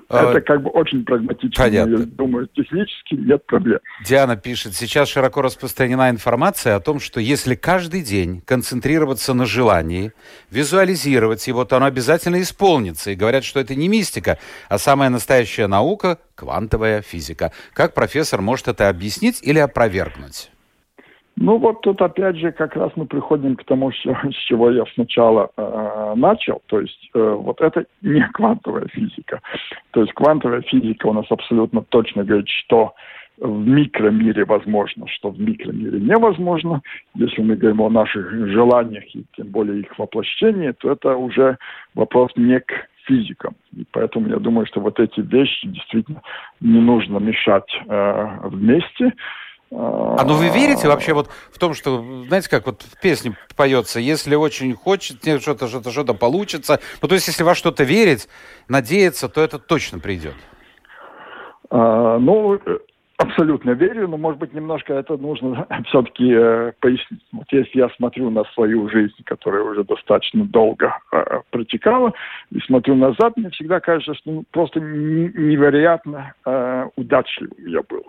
[0.09, 1.24] А, Это как бы очень прагматично.
[1.55, 1.97] Понятно.
[1.97, 3.79] Я думаю, технически нет проблем.
[4.05, 10.11] Диана пишет, сейчас широко распространена информация о том, что если каждый день концентрироваться на желании,
[10.51, 13.11] визуализировать его, то оно обязательно исполнится.
[13.11, 14.37] И говорят, что это не мистика,
[14.69, 17.51] а самая настоящая наука– квантовая физика.
[17.73, 20.51] Как профессор может это объяснить или опровергнуть?
[21.37, 25.49] Ну вот тут опять же как раз мы приходим к тому, с чего я сначала
[25.57, 26.61] э, начал.
[26.67, 29.41] То есть э, вот это не квантовая физика.
[29.91, 32.93] То есть квантовая физика у нас абсолютно точно говорит, что
[33.37, 36.81] в микромире возможно, что в микромире невозможно.
[37.15, 41.57] Если мы говорим о наших желаниях и тем более их воплощении, то это уже
[41.95, 42.71] вопрос не к
[43.05, 43.55] физикам.
[43.75, 46.21] И поэтому я думаю, что вот эти вещи действительно
[46.61, 49.13] не нужно мешать э, вместе.
[49.71, 53.99] А ну вы верите вообще вот в том, что, знаете, как вот в песне поется,
[53.99, 56.79] если очень хочет, что-то, что-то, что-то получится.
[57.01, 58.27] Ну, то есть, если во что-то верить,
[58.67, 60.35] надеяться, то это точно придет.
[61.69, 62.59] А, ну,
[63.17, 67.21] Абсолютно верю, но, может быть, немножко это нужно все-таки э, пояснить.
[67.31, 72.11] Вот если я смотрю на свою жизнь, которая уже достаточно долго э, протекала,
[72.51, 78.03] и смотрю назад, мне всегда кажется, что ну, просто невероятно э, удачливым я был.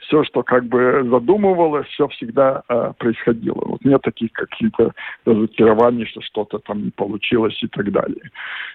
[0.00, 3.62] Все, что как бы задумывалось, все всегда э, происходило.
[3.64, 4.92] Вот нет таких каких-то
[5.24, 8.30] разочарований, что что-то там не получилось и так далее.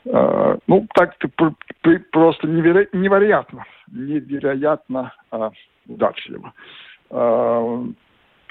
[0.05, 1.15] Э, ну, так
[2.11, 5.49] просто неверо- невероятно, невероятно э,
[5.88, 6.53] удачливо.
[7.09, 7.84] А,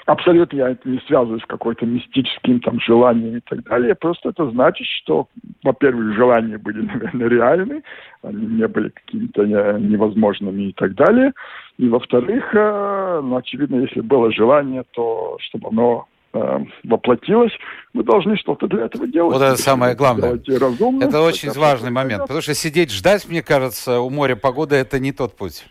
[0.05, 3.95] абсолютно я это не связываю с какой-то мистическим там желанием и так далее.
[3.95, 5.27] Просто это значит, что,
[5.63, 7.83] во-первых, желания были, наверное, реальны,
[8.21, 11.33] они не были какими-то невозможными и так далее.
[11.77, 17.51] И, во-вторых, э, ну, очевидно, если было желание, то чтобы оно э, воплотилось,
[17.93, 19.33] мы должны что-то для этого делать.
[19.33, 20.39] Вот это самое главное.
[20.47, 24.99] Разумно, это очень важный момент, потому что сидеть ждать, мне кажется, у моря погоды это
[24.99, 25.65] не тот путь.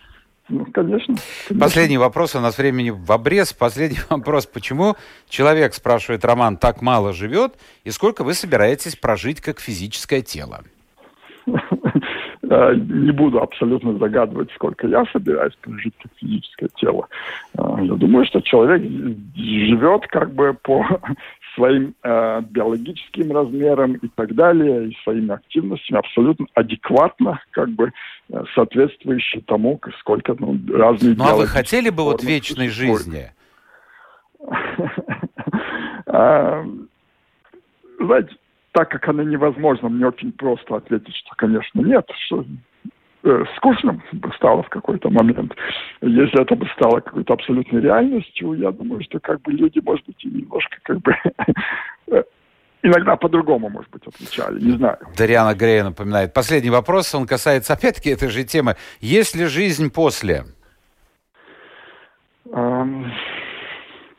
[0.48, 1.14] Ну, конечно,
[1.48, 1.60] конечно.
[1.60, 3.52] Последний вопрос, у нас времени в обрез.
[3.52, 4.46] Последний вопрос.
[4.46, 4.94] Почему
[5.28, 10.62] человек, спрашивает Роман, так мало живет, и сколько вы собираетесь прожить как физическое тело?
[12.42, 17.08] Не буду абсолютно загадывать, сколько я собираюсь прожить как физическое тело.
[17.56, 18.82] А, я думаю, что человек
[19.34, 20.84] живет как бы по
[21.54, 27.92] своим э, биологическим размерам и так далее, и своими активностями абсолютно адекватно, как бы
[28.28, 33.32] э, соответствующие тому, сколько ну, разные Ну а вы хотели бы вот вечной жизни?
[36.06, 36.64] А,
[37.98, 38.36] знаете,
[38.70, 42.44] так как она невозможна, мне очень просто ответить, что, конечно, нет, что
[43.24, 45.54] э, скучно бы стало в какой-то момент.
[46.00, 50.24] Если это бы стало какой-то абсолютной реальностью, я думаю, что как бы люди, может быть,
[50.24, 51.16] и немножко как бы
[52.84, 54.98] иногда по-другому, может быть, отвечали, не знаю.
[55.16, 56.32] Дариана Грея напоминает.
[56.34, 58.76] Последний вопрос, он касается, опять-таки, этой же темы.
[59.00, 60.44] Есть ли жизнь после?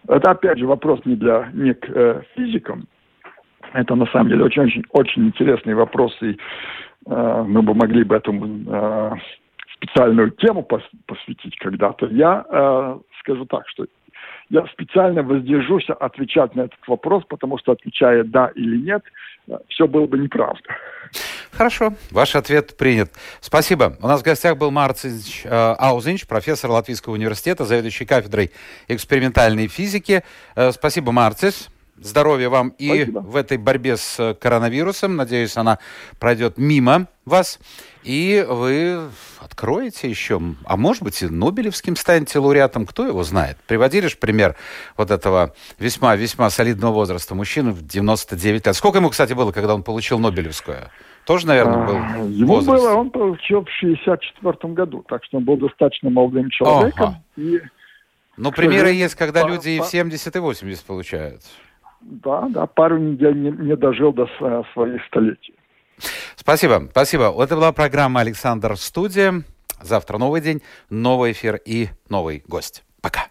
[0.07, 2.87] Это, опять же, вопрос не для не к э, физикам.
[3.73, 6.37] Это, на самом деле, очень-очень очень интересный вопрос, и
[6.94, 9.11] Э, мы бы могли бы этому э,
[9.75, 12.07] специальную тему посвятить когда-то.
[12.07, 13.85] Я э, скажу так, что
[14.49, 19.03] я специально воздержусь отвечать на этот вопрос, потому что отвечая да или нет,
[19.69, 20.61] все было бы неправда.
[21.51, 23.11] Хорошо, ваш ответ принят.
[23.39, 23.95] Спасибо.
[24.01, 28.51] У нас в гостях был Марцинч э, Аузинч, профессор Латвийского университета, заведующий кафедрой
[28.87, 30.23] экспериментальной физики.
[30.55, 31.69] Э, спасибо, Марцис.
[31.97, 33.19] Здоровья вам и Спасибо.
[33.19, 35.15] в этой борьбе с э, коронавирусом.
[35.15, 35.79] Надеюсь, она
[36.19, 37.59] пройдет мимо вас.
[38.03, 38.99] И вы
[39.39, 43.57] откроете еще, а может быть, и Нобелевским станете лауреатом, кто его знает.
[43.65, 44.55] Приводили же пример
[44.97, 48.75] вот этого весьма-весьма солидного возраста мужчины в 99 лет.
[48.75, 50.89] Сколько ему, кстати, было, когда он получил Нобелевскую?
[51.25, 52.83] Тоже, наверное, был а, Ему возраст.
[52.83, 57.07] было, он получил в 64 году, так что он был достаточно молодым человеком.
[57.07, 57.23] Ага.
[57.37, 57.61] И,
[58.37, 61.41] Но примеры есть, когда по, люди и в 70 и 80 получают.
[62.07, 64.27] Да, да, пару недель не, не дожил до
[64.73, 65.55] своих столетий.
[66.35, 67.33] Спасибо, спасибо.
[67.43, 69.43] Это была программа «Александр Студия».
[69.81, 72.83] Завтра новый день, новый эфир и новый гость.
[73.01, 73.27] Пока.